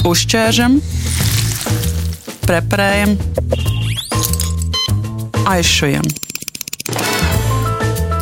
[0.00, 0.78] Uzķēršam,
[2.48, 3.10] preparējam,
[5.44, 6.06] aizšujam.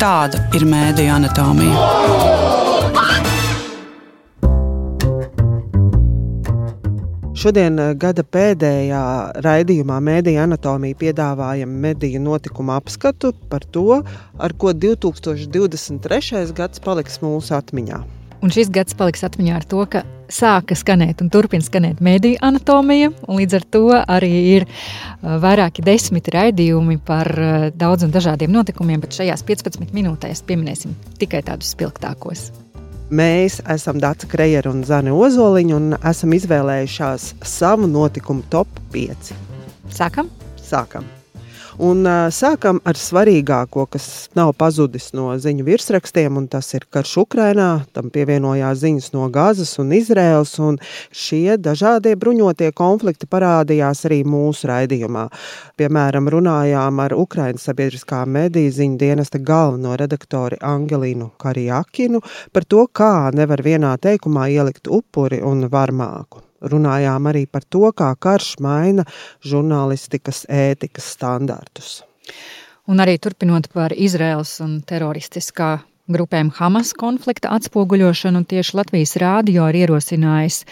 [0.01, 1.85] Tāda ir mēdīņa anatomija.
[7.39, 9.05] Šodien eh, gada pēdējā
[9.39, 14.01] raidījumā Mēdīņa anatomija piedāvājam mediju notikumu apskatu par to,
[14.35, 16.43] ar ko 2023.
[16.59, 18.03] gads paliks mūsu atmiņā.
[18.43, 23.11] Un šis gads paliks atmiņā ar to, ka sāka skanēt un turpina skanēt mediju anatomija.
[23.27, 29.17] Līdz ar to arī ir uh, vairāki desmit raidījumi par uh, daudziem dažādiem notikumiem, bet
[29.19, 32.49] šajās 15 minūtēs pieminēsim tikai tādus spilgtākos.
[33.09, 39.33] Mēs esam Dārsa Krejera un Zana Ozoliņa un esam izvēlējušās savu notikumu top 5.
[39.89, 40.29] Sākam!
[40.61, 41.18] Sākam!
[41.79, 47.13] Un uh, sākam ar svarīgāko, kas nav pazudis no ziņu virsrakstiem, un tas ir karš
[47.21, 47.67] Ukrainā.
[47.95, 50.75] Tam pievienojās ziņas no Gazas un Izraels, un
[51.15, 55.29] šie dažādie bruņotie konflikti parādījās arī mūsu raidījumā.
[55.79, 62.19] Piemēram, runājām ar Ukraiņas sabiedriskā mediju ziņu dienesta galveno redaktori Angelīnu Kariakinu
[62.51, 66.48] par to, kā nevar vienā teikumā ielikt upuri un varmāku.
[66.61, 69.05] Runājām arī par to, kā karš maina
[69.45, 71.99] žurnālistikas ētikas standartus.
[72.89, 75.77] Un arī turpinot par Izraels un teroristiskā
[76.09, 80.63] grupēm Hamas konflikta atspoguļošanu, tieši Latvijas rādio ir ierosinājis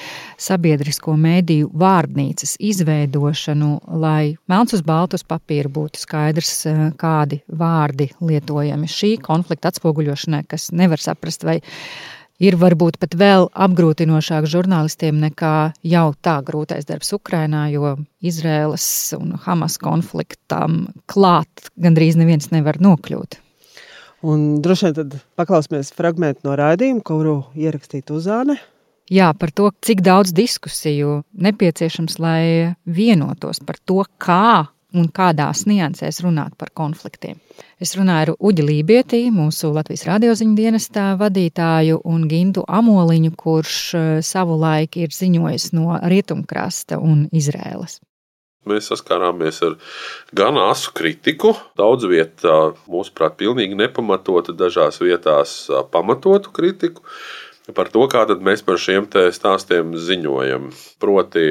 [0.41, 3.71] sabiedrisko mēdīju vārdnīcas izveidošanu,
[4.01, 10.43] lai melns uz baltu uz papīra būtu skaidrs, eh, kādi vārdi lietojami šī konflikta atspoguļošanai,
[10.47, 11.61] kas nevar saprast, vai
[12.43, 19.35] ir varbūt pat vēl apgrūtinošāk žurnālistiem nekā jau tā grūtais darbs Ukrainā, jo Izraēlas un
[19.45, 23.41] Hamas konfliktam klāt gandrīz neviens nevar nokļūt.
[24.27, 28.57] Un droši vien tad paklausīsimies fragment no raidījuma, kuru ierakstīja Uzāne.
[29.13, 36.21] Jā, par to, cik daudz diskusiju nepieciešams, lai vienotos par to, kā un kādās niansēs
[36.23, 37.39] runāt par konfliktiem.
[37.83, 44.09] Es runāju ar Uģi Lībietī, mūsu Latvijas radioziņu dienestā vadītāju, un Gintu Amoliņu, kurš eh,
[44.23, 47.99] savulaik ir ziņojis no Rietumkrasta un Izrēlas.
[48.67, 49.77] Mēs saskārāmies ar
[50.35, 55.53] gan asu kritiku, daudz vietā, mūsuprāt, pilnīgi nepamatota, dažās vietās
[55.93, 57.05] pamatotu kritiku
[57.75, 60.69] par to, kā mēs par šiem stāstiem ziņojam.
[61.03, 61.43] Proti,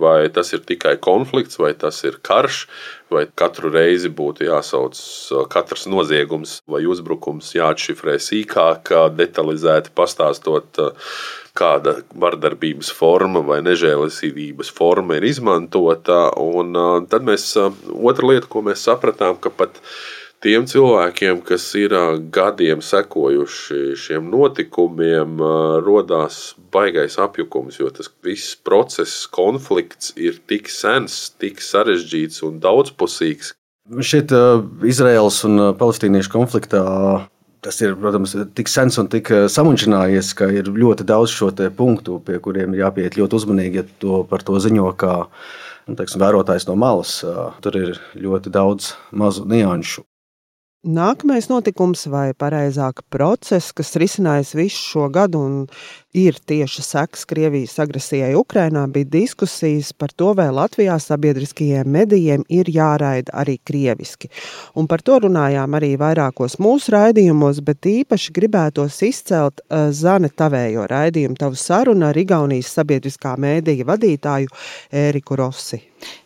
[0.00, 2.64] vai tas ir tikai konflikts, vai tas ir karš,
[3.12, 4.98] vai katru reizi būtu jāsauc
[5.52, 10.82] katrs noziegums vai uzbrukums, jāatšifrē sīkāk, detalizēti pastāstot.
[11.52, 16.30] Kāda vardarbības forma vai nežēlastības forma ir izmantota.
[16.40, 16.72] Un
[17.12, 17.50] tad mēs,
[17.92, 19.76] otra lieta, ko mēs sapratām, ka pat
[20.42, 21.94] tiem cilvēkiem, kas ir
[22.34, 25.40] gadiem sekojuši šiem notikumiem,
[25.86, 33.54] radās baisais apjukums, jo tas viss process, konflikts ir tik sens, tik sarežģīts un daudzpusīgs.
[34.02, 34.30] Šeit
[34.86, 36.82] Izraels un Palestīniešu konfliktā
[37.62, 42.40] tas ir, protams, tik sens un tik samuģinājies, ka ir ļoti daudz šo punktu, pie
[42.42, 45.14] kuriem jāpieiet ļoti uzmanīgi, ja to par to ziņo kā
[45.86, 47.20] nu, teiksim, vērotājs no malas.
[47.62, 50.02] Tur ir ļoti daudz mazu nianšu.
[50.82, 55.52] Nākamais notikums, vai pareizāk process, kas risinājis visu šo gadu un
[56.14, 62.68] ir tieši seks Krievijas agresijai Ukrainā, bija diskusijas par to, vai Latvijā sabiedriskajiem medijiem ir
[62.68, 64.28] jāraida arī krieviski.
[64.76, 70.84] Un par to runājām arī vairākos mūsu raidījumos, bet īpaši gribētos izcelt uh, Zane tavējo
[70.90, 74.52] raidījumu, tavu sarunu ar Igaunijas sabiedriskā mēdīja vadītāju
[74.92, 75.80] Ēriku Rossi.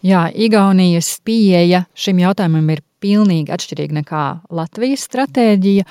[0.07, 4.25] Jā, Igaunijas pieeja šim jautājumam ir pilnīgi atšķirīga nekā
[4.57, 5.87] Latvijas stratēģija.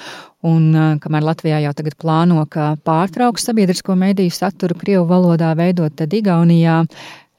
[0.45, 0.66] Un,
[1.01, 6.83] kamēr Latvijā jau tagad plāno, ka pārtrauks sabiedrisko mediju saturu Krievu valodā veidot, tad Igaunijā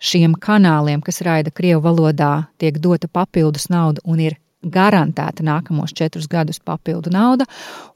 [0.02, 6.26] šiem kanāliem, kas raida Krievu valodā, tiek dota papildus nauda un ir garantēta nākamos četrus
[6.30, 7.46] gadus papildu nauda.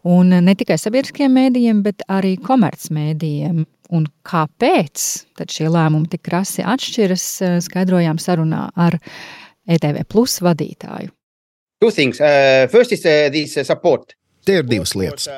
[0.06, 3.64] Un ne tikai sabiedriskiem mēdījiem, bet arī komercmedijiem.
[3.90, 5.04] Un kāpēc
[5.50, 7.24] šie lēmumi tik krasi atšķiras,
[7.66, 9.00] skaidrojām sarunā ar
[9.66, 11.10] ETV Plus vadītāju.
[11.80, 12.20] Two things.
[12.20, 14.14] Uh, first is uh, this uh, support.
[14.44, 15.28] Te ir divas lietas.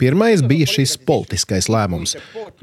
[0.00, 2.14] Pirmais bija šis politiskais lēmums.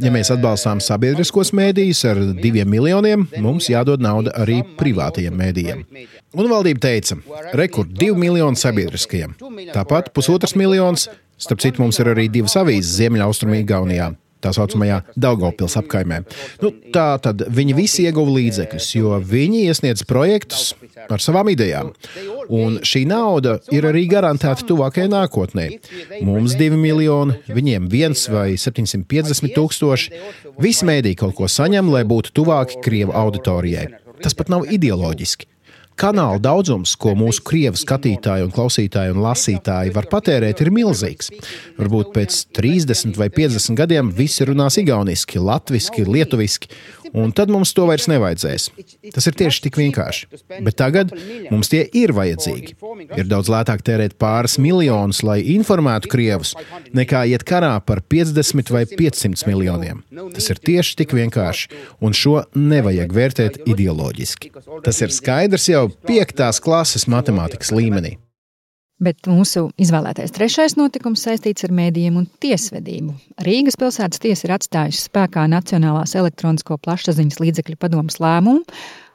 [0.01, 5.83] Ja mēs atbalstām sabiedriskos mēdījus ar diviem miljoniem, mums jādod nauda arī privātajiem mēdījiem.
[6.37, 7.19] Un valdība teica,
[7.57, 9.37] rekord divi miljoni sabiedriskajiem.
[9.69, 15.77] Tāpat pusotras miljonus, starp citu, mums ir arī divas avīzes Ziemeļaustrumī Gaunijā tā saucamajā Daugopils
[15.79, 16.21] apkaimē.
[16.61, 20.73] Nu, tā tad viņi visi ieguva līdzekļus, jo viņi iesniedz projektus,
[21.05, 21.91] ar savām idejām.
[22.53, 25.67] Un šī nauda ir arī garantēta tuvākajai nākotnē.
[26.27, 30.23] Mums divi miljoni, viņiem viens vai 750 tūkstoši.
[30.63, 33.89] Visi mēdī kaut ko saņem, lai būtu tuvāki Krievu auditorijai.
[34.23, 35.49] Tas pat nav ideoloģiski.
[35.97, 41.31] Kanāla daudzums, ko mūsu krievu skatītāji, un klausītāji un lasītāji var patērēt, ir milzīgs.
[41.79, 46.69] Varbūt pēc 30 vai 50 gadiem visi runās igauniski, latviešu, lietuviski,
[47.17, 48.67] un tad mums to vairs nevajadzēs.
[49.15, 50.29] Tas ir tieši tik vienkārši.
[50.65, 51.13] Bet tagad
[51.49, 52.75] mums tie ir vajadzīgi.
[53.17, 56.53] Ir daudz lētāk tērēt pāris miljonus, lai informētu krievus,
[56.97, 60.03] nekā iet karā par 50 vai 500 miljoniem.
[60.35, 61.71] Tas ir tieši tik vienkārši,
[62.05, 64.53] un šo nevajag vērtēt ideoloģiski.
[64.85, 68.17] Tas ir skaidrs jau piektās klases matemātikas līmenī.
[68.97, 73.13] Bet mūsu izvēlētais trešais notikums saistīts ar mēdījiem un tiesvedību.
[73.45, 78.63] Rīgas pilsētas tiesa ir atstājusi spēkā Nacionālās elektronisko plašsaziņas līdzekļu padomus lēmumu,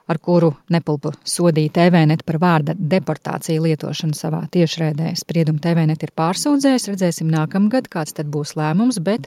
[0.07, 5.13] ar kuru Nepulpu sodīja TVNet par vārda deportāciju lietošanu savā tiešraidē.
[5.19, 9.27] Spriedumu TVNet ir pārsūdzējis, redzēsim nākamgad, kāds tad būs lēmums, bet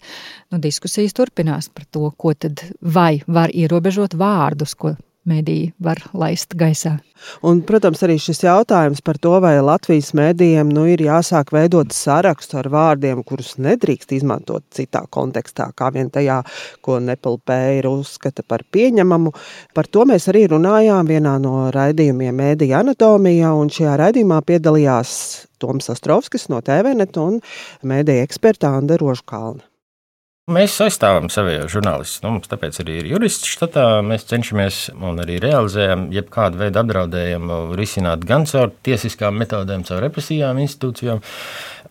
[0.54, 4.96] nu, diskusijas turpinās par to, ko tad vai var ierobežot vārdus, ko
[5.30, 6.96] mēdīji var laist gaisā.
[7.48, 12.60] Un, protams, arī šis jautājums par to, vai Latvijas mēdījiem nu, ir jāsāk veidot sarakstu
[12.62, 16.42] ar vārdiem, kurus nedrīkst izmantot citā kontekstā, kā vien tajā,
[16.86, 19.34] ko Nepelpēja uzskata par pieņemamu.
[19.74, 25.14] Par to mēs arī runājām vienā no raidījumiem Mēdīja anatomijā, un šajā raidījumā piedalījās
[25.60, 27.40] Toms Astrovskis no TVNet un
[27.88, 29.64] mēdīja eksperta Anda Rožkalna.
[30.46, 32.20] Mēs aizstāvam savus žurnālistus.
[32.22, 33.86] Nu, mums tāpēc arī ir jurists štatā.
[34.06, 40.60] Mēs cenšamies un arī realizējam jebkādu veidu apdraudējumu risināt gan caur tiesiskām metodēm, caur represijām
[40.62, 41.24] institūcijām,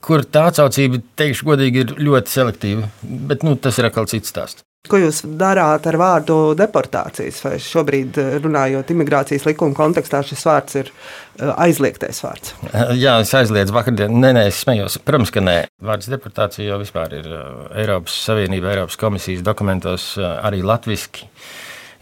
[0.06, 2.92] kur tā atsaucība, teikšu godīgi, ir ļoti selektīva.
[3.02, 4.62] Bet nu, tas ir atkal cits stāsts.
[4.84, 7.38] Ko jūs darāt ar vārdu deportācijas?
[7.46, 12.52] Vai šobrīd, eh, runājot imigrācijas likuma kontekstā, šis vārds ir eh, aizliegtais vārds?
[13.04, 14.12] Jā, es aizliedzu vakardien.
[14.20, 14.98] Nē, nē, es smējos.
[15.08, 15.56] Protams, ka nē.
[15.88, 17.46] Vārds deportācija jau vispār ir eh,
[17.80, 21.30] Eiropas Savienība, Eiropas komisijas dokumentos arī latviski.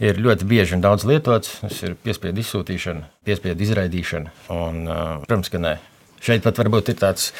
[0.03, 1.61] Ir ļoti bieži un daudz lietots.
[1.63, 4.35] Tas ir piespiedu izsūtīšana, piespiedu izraidīšana.
[4.59, 4.83] Un,
[5.29, 5.77] protams, ka nē.
[6.23, 7.31] Šeit pat varbūt ir tāds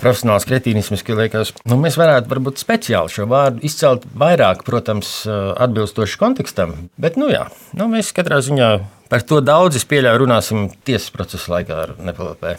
[0.00, 6.18] profesionāls kretīnisms, ka liekas, nu, mēs varētu varbūt speciāli šo vārdu izcelt vairāk, protams, atbilstoši
[6.18, 6.74] kontekstam.
[6.98, 7.46] Bet, nu jā,
[7.78, 8.74] nu, mēs katrā ziņā
[9.12, 12.56] par to daudz, es pieļauju, runāsim tiesas procesa laikā ar NPLP.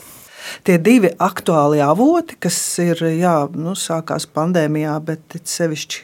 [0.68, 6.04] Tie divi aktuāli avoti, kas ir, jā, nu, sākās pandēmijā, bet sevišķi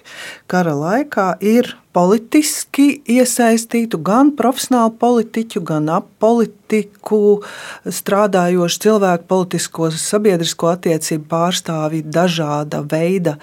[0.52, 7.39] kara laikā, ir politiski iesaistītu gan profesionālu politiķu, gan apolitiku
[8.00, 13.38] strādājošu cilvēku, politisko sabiedrisko attiecību pārstāvji, dažāda veida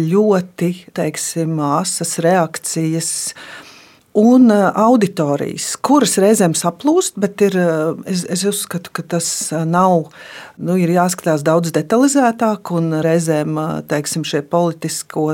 [0.00, 3.10] ļoti teiksim, asas reakcijas
[4.16, 7.54] un auditorijas, kuras reizēm saplūst, bet ir,
[8.10, 9.28] es, es uzskatu, ka tas
[9.68, 10.08] nav
[10.60, 13.58] nu, ir jāskatās daudz detalizētāk, un reizēm
[13.90, 15.26] teiksim, šie politisko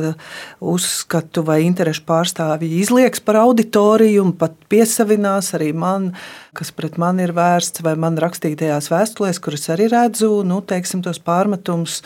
[0.61, 6.11] uzskatu vai interešu pārstāvji izlieks par auditoriju un pat piesavinās arī man,
[6.57, 11.21] kas pret mani ir vērsts, vai man rakstītajās vēstulēs, kuras arī redzu, nu, teiksim, tos
[11.23, 12.03] pārmetumus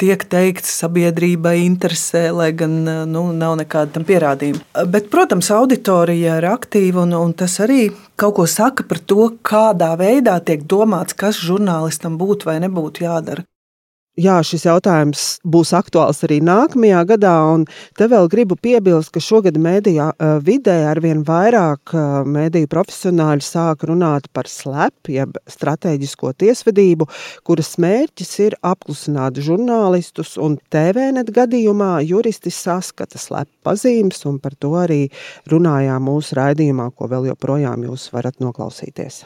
[0.00, 2.78] tiek teikts sabiedrībai interesē, lai gan
[3.10, 4.86] nu, nav nekāda tam pierādījuma.
[4.90, 9.92] Bet, protams, auditorija ir aktīva, un, un tas arī kaut ko saka par to, kādā
[10.00, 13.46] veidā tiek domāts, kas žurnālistam būtu vai nebūtu jādara.
[14.20, 17.32] Jā, šis jautājums būs aktuāls arī nākamajā gadā.
[17.96, 20.10] Te vēl gribu piebilst, ka šogad mēdījā
[20.44, 21.94] vidē arvien vairāk
[22.28, 27.08] mēdīju profesionāļi sāk runāt par slepu, jeb strateģisko tiesvedību,
[27.48, 30.36] kuras mērķis ir apklusināt žurnālistus.
[30.36, 35.06] Un TVNet gadījumā juristi saskata slepu pazīmes, un par to arī
[35.48, 39.24] runājām mūsu raidījumā, ko vēl joprojām jūs varat noklausīties.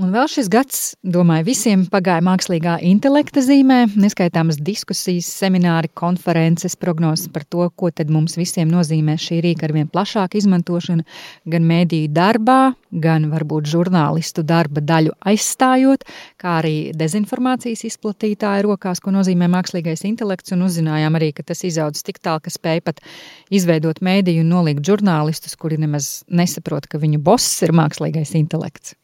[0.00, 3.82] Un vēl šis gads, domāju, visiem pagāja mākslīgā intelekta zīmē.
[4.00, 9.74] Neskaitāmas diskusijas, semināri, konferences, prognozes par to, ko tad mums visiem nozīmē šī rīka ar
[9.76, 11.04] vien plašāku izmantošanu,
[11.52, 12.72] gan mēdīju darbā,
[13.04, 16.08] gan varbūt žurnālistu darba daļu aizstājot,
[16.40, 20.56] kā arī dezinformācijas izplatītāju rokās, ko nozīmē mākslīgais intelekts.
[20.56, 23.04] Un uzzinājām arī, ka tas izaudzis tik tālu, ka spēj pat
[23.52, 28.96] izveidot mēdīju un nolikt žurnālistus, kuri nemaz nesaprot, ka viņu boss ir mākslīgais intelekts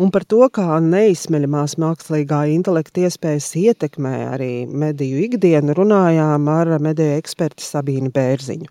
[0.00, 7.18] un par to, kā neizsmeļamās mākslīgā intelekta iespējas ietekmē arī mediju ikdienu, runājām ar mediju
[7.20, 8.70] eksperti Sabīnu Bērziņu.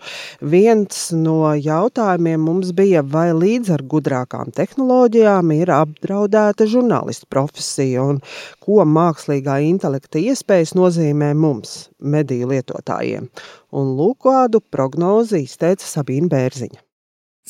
[0.54, 8.22] Viens no jautājumiem mums bija, vai līdz ar gudrākām tehnoloģijām ir apdraudēta žurnālistu profesija un
[8.64, 13.30] ko mākslīgā intelekta iespējas nozīmē mums, mediju lietotājiem.
[13.72, 16.91] Un lūk, kādu prognozi izteica Sabīna Bērziņa.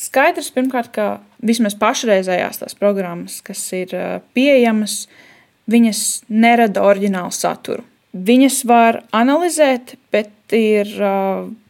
[0.00, 1.06] Skaidrs, pirmkārt, ka
[1.44, 3.92] vismaz pašreizējās tās programmas, kas ir
[4.32, 5.06] pieejamas,
[5.70, 7.84] viņas nerada oriģinālu saturu.
[8.12, 10.88] Viņas var analizēt, bet ir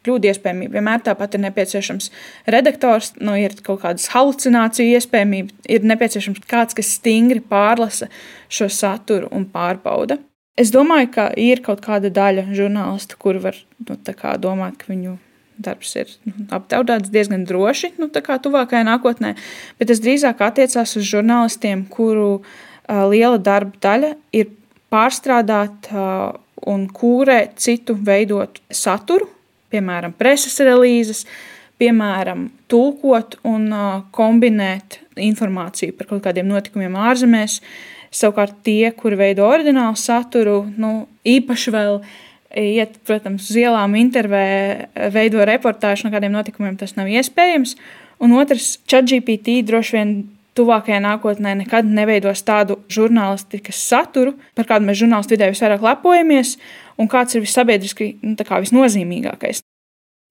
[0.03, 0.75] kļūda iespējamība.
[0.79, 2.09] Vienmēr tāpat ir nepieciešams
[2.51, 8.11] redaktors, nu, ir kaut kādas halucināciju iespējamība, ir nepieciešams kāds, kas stingri pārlasa
[8.51, 10.19] šo saturu un pārbauda.
[10.59, 13.97] Es domāju, ka ir kaut kāda daļa žurnālistu, kur var nu,
[14.43, 15.17] domāt, ka viņu
[15.65, 19.35] darbs ir nu, apdraudēts diezgan droši, nu, tuvākajā nākotnē,
[19.79, 24.53] bet tas drīzāk attiecās uz žurnālistiem, kuru uh, liela darba daļa ir
[24.93, 26.35] pārstrādāt uh,
[26.69, 29.29] un kūrēt citu veidot saturu,
[29.73, 31.25] piemēram, preses relīzes,
[31.81, 37.61] piemēram, tulkot un uh, kombinēt informāciju par kaut kādiem notikumiem ārzemēs.
[38.13, 42.03] Savukārt tie, kuri veido oriģinālu saturu, nu, īpaši vēl
[42.59, 44.45] iet, protams, uz ielām, intervē,
[45.15, 47.77] veido reportāžu no kādiem notikumiem, tas nav iespējams.
[48.23, 50.15] Un otrs, ChatGPT droši vien
[50.59, 56.57] tuvākajā nākotnē nekad neveidos tādu žurnālistikas saturu, par kādu mēs žurnālistu vidē visvairāk lepojamies,
[57.01, 59.65] un kāds ir sabiedriski nu, visnozīmīgākais.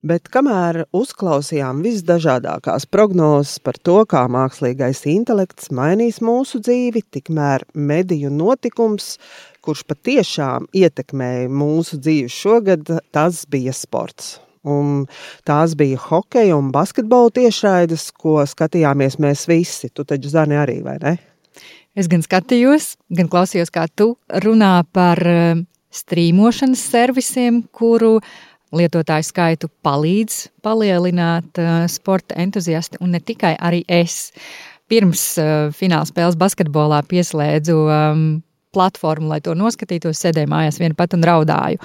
[0.02, 8.32] Bet kamēr uzklausījām visdažādākās prognozes par to, kā mākslīgais intelekts mainīs mūsu dzīvi, tikmēr mediju
[8.34, 9.20] notikums,
[9.62, 14.40] kurš patiešām ietekmēja mūsu dzīvi šogad, tas bija sports.
[14.66, 15.06] Un
[15.46, 19.94] tās bija hokeja un basketbola tiešraides, ko skatījāmies mēs visi.
[19.94, 21.18] Tu taču zini arī, vai ne?
[21.94, 25.62] Es gan skatījos, gan klausījos, kā tu runā par eh,
[25.94, 28.18] strīmošanas servisiem, kuru
[28.76, 34.32] lietotāju skaitu palīdz palielināt uh, sporta entuziasti, un ne tikai arī es.
[34.92, 38.26] Pirms uh, fināla spēles basketbolā pieslēdzu um,
[38.76, 41.80] platformu, lai to noskatītos, sēdēju mājās viena pat un raudāju.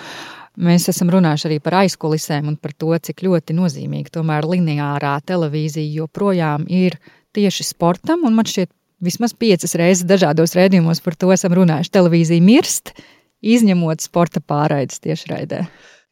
[0.56, 6.00] Mēs esam runājuši arī par aizkulisēm un par to, cik ļoti nozīmīgi tomēr lineārā televīzija
[6.00, 6.96] joprojām ir
[7.36, 8.24] tieši sportam.
[8.24, 8.70] Un man šķiet,
[9.04, 11.92] vismaz piecas reizes dažādos rēdījumos par to esam runājuši.
[11.92, 12.94] Televīzija mirst,
[13.44, 15.66] izņemot sporta pārraides tiešraidē.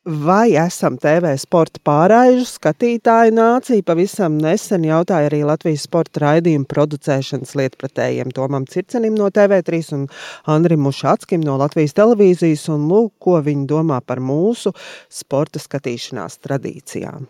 [0.05, 3.81] Vai esam TV sporta pārāžu skatītāju nācija?
[3.89, 10.03] Pavisam nesen jautāja arī Latvijas sporta raidījumu producēšanas lietpratējiem Tomam Circenim no TV3 un
[10.45, 14.75] Andrim Mušatskim no Latvijas televīzijas, un lūk, ko viņi domā par mūsu
[15.09, 17.25] sporta skatīšanās tradīcijām.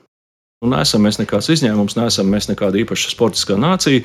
[0.64, 4.00] Un neesam mēs nekāds izņēmums, neesam mēs nekāda īpaša sportiskā nācija.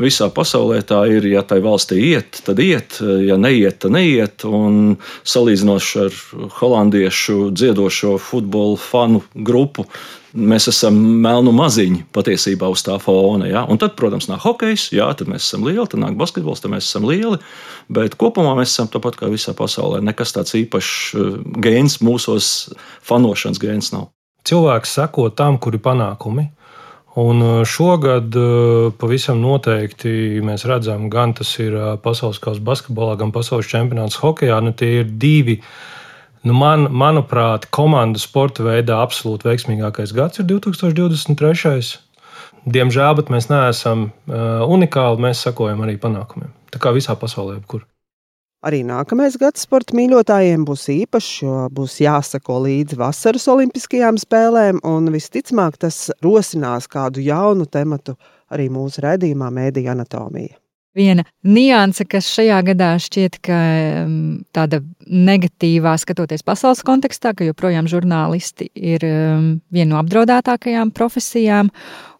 [0.00, 2.96] Visā pasaulē tā ir, ja tai valstī iet, tad iet,
[3.26, 4.46] ja neiet, tad neiet.
[4.48, 4.96] Un
[5.28, 6.16] salīdzinoši ar
[6.60, 9.84] holandiešu dziedošo futbola fanu grupu,
[10.32, 13.50] mēs esam melnu maziņi patiesībā uz tā fona.
[13.50, 13.66] Ja?
[13.68, 16.88] Un tad, protams, nāk hokejs, jā, tad mēs esam lieli, tad nāk basketbols, tad mēs
[16.88, 17.36] esam lieli.
[17.92, 20.00] Bet kopumā mēs esam tāpat kā visā pasaulē.
[20.08, 21.34] Nekas tāds īpašs eh,
[21.68, 22.70] gēns mūsos,
[23.04, 24.14] fanošanas gēns nav
[24.46, 26.48] cilvēks seko tam, kur ir panākumi.
[27.18, 33.16] Un uh, šogad uh, pavisam noteikti mēs redzam, gan tas ir uh, pasaules kausa basketbolā,
[33.18, 34.60] gan pasaules čempionāts hokeja.
[34.62, 35.58] Nu, tie ir divi,
[36.46, 41.96] nu, man, manuprāt, komandu sporta veidā absolūti veiksmīgākais gads ir 2023.
[42.68, 45.22] Diemžēl, bet mēs neesam unikāli.
[45.24, 46.50] Mēs sekojam arī panākumiem.
[46.74, 47.86] Tā kā visā pasaulē, jebkur.
[48.66, 55.12] Arī nākamais gads sporta mīļotājiem būs īpašs, jo būs jāsako līdzi vasaras olimpiskajām spēlēm, un
[55.14, 58.16] visticamāk tas rosinās kādu jaunu tematu
[58.50, 60.58] arī mūsu redzējumā, mēdīņa anatomija.
[60.98, 64.12] Viena nianse, kas šajā gadā šķiet um,
[64.56, 71.70] tāda negatīvā, skatoties pasaules kontekstā, ka joprojām žurnālisti ir um, viena no apdraudētākajām profesijām,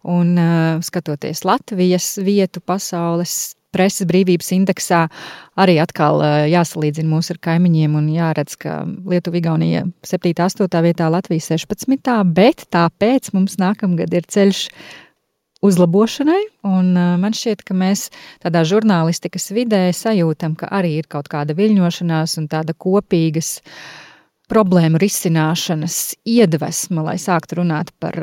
[0.07, 5.03] un uh, skatoties Latvijas vietu pasaules preses brīvības indeksā
[5.59, 11.45] arī atkal jāsalīdzina mūs ar kaimiņiem un jāredz, ka Lietuva, Igaunija 7, 8 vietā, Latvija
[11.51, 14.65] 16, bet tāpēc mums nākamgad ir ceļš
[15.65, 18.07] uzlabošanai, un man šķiet, ka mēs
[18.43, 23.57] tādā žurnālistikas vidē sajūtam, ka arī ir kaut kāda viļņošanās un tāda kopīgas
[24.49, 28.15] problēmu risināšanas iedvesma, lai sāktu runāt par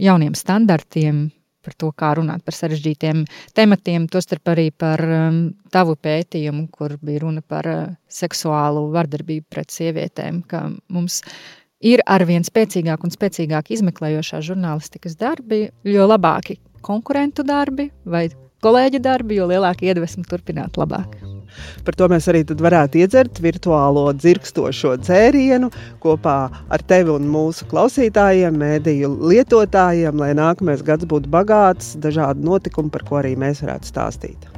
[0.00, 1.28] jauniem standartiem,
[1.64, 3.24] par to, kā runāt par sarežģītiem
[3.56, 5.40] tematiem, tostarp arī par um,
[5.72, 11.22] tavu pētījumu, kur bija runa par uh, seksuālu vardarbību pret sievietēm, ka mums
[11.80, 18.28] ir arvien spēcīgāk un spēcīgāk izmeklējošā žurnālistikas darbi, jo labāki konkurentu darbi vai
[18.64, 21.29] kolēģi darbi, jo lielāka iedvesma turpināt labāk.
[21.86, 25.70] Par to mēs arī varētu iedzert virtuālo dzirkstošo dzērienu
[26.02, 26.38] kopā
[26.68, 33.06] ar tevi un mūsu klausītājiem, mēdīju lietotājiem, lai nākamais gads būtu bagāts, dažādi notikumi, par
[33.08, 34.50] ko arī mēs varētu stāstīt.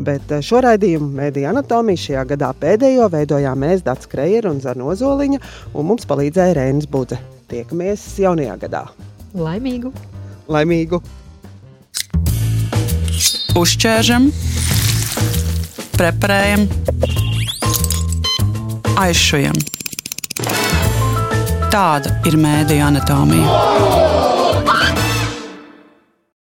[0.00, 4.86] Bet eh, šo raidījumu Mēdīņa anatomija šajā gadā pēdējo veidojām mēs, Dārts Krejer un Zana
[4.92, 5.40] Ozoliņa,
[5.74, 7.18] un mums palīdzēja Rēnis Budze.
[7.50, 8.84] Tiekamies jaunajā gadā!
[9.34, 9.92] Laimīgu!
[10.50, 11.02] Laimīgu!
[13.60, 14.30] Uzķēršam,
[16.00, 16.62] preparējam,
[19.02, 19.58] aizšujam.
[21.70, 24.19] Tāda ir mēdīņa anatomija.